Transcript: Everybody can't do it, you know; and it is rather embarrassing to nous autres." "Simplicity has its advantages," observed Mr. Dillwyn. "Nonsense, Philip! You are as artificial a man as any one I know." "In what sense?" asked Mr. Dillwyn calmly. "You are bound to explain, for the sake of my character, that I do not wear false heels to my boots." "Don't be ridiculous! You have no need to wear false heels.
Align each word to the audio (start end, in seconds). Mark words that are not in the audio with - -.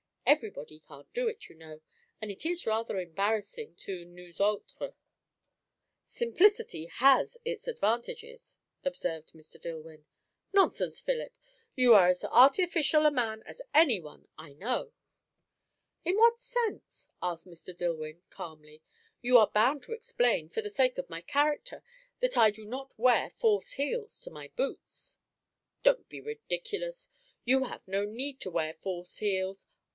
Everybody 0.25 0.79
can't 0.79 1.13
do 1.13 1.27
it, 1.27 1.49
you 1.49 1.55
know; 1.55 1.81
and 2.21 2.31
it 2.31 2.45
is 2.45 2.65
rather 2.65 2.97
embarrassing 2.97 3.75
to 3.79 4.05
nous 4.05 4.39
autres." 4.39 4.93
"Simplicity 6.05 6.85
has 6.85 7.37
its 7.45 7.67
advantages," 7.67 8.57
observed 8.83 9.33
Mr. 9.33 9.61
Dillwyn. 9.61 10.05
"Nonsense, 10.53 11.01
Philip! 11.01 11.33
You 11.75 11.93
are 11.93 12.07
as 12.07 12.23
artificial 12.23 13.05
a 13.05 13.11
man 13.11 13.43
as 13.43 13.61
any 13.75 13.99
one 13.99 14.27
I 14.37 14.53
know." 14.53 14.93
"In 16.05 16.15
what 16.17 16.39
sense?" 16.39 17.09
asked 17.21 17.45
Mr. 17.45 17.75
Dillwyn 17.75 18.21
calmly. 18.29 18.81
"You 19.21 19.37
are 19.37 19.51
bound 19.51 19.83
to 19.83 19.93
explain, 19.93 20.49
for 20.49 20.61
the 20.63 20.69
sake 20.69 20.97
of 20.97 21.09
my 21.11 21.21
character, 21.21 21.83
that 22.21 22.37
I 22.37 22.49
do 22.51 22.65
not 22.65 22.97
wear 22.97 23.29
false 23.31 23.73
heels 23.73 24.19
to 24.21 24.31
my 24.31 24.47
boots." 24.55 25.17
"Don't 25.83 26.09
be 26.09 26.21
ridiculous! 26.21 27.09
You 27.45 27.65
have 27.65 27.87
no 27.87 28.05
need 28.05 28.39
to 28.41 28.49
wear 28.51 28.73
false 28.73 29.17
heels. 29.17 29.67